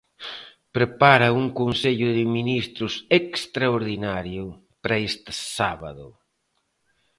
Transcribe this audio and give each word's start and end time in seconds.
Prepara 0.75 1.35
un 1.41 1.47
consello 1.59 2.07
de 2.17 2.23
ministros 2.37 2.93
extraordinario 3.21 4.45
para 4.81 5.01
este 5.09 5.31
sábado. 5.55 6.07